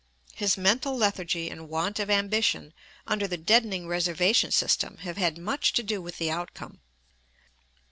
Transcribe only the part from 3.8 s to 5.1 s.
reservation system